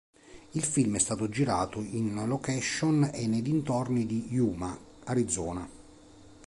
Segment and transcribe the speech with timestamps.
[0.53, 5.69] Il film è stato girato in location e nei dintorni di Yuma, Arizona.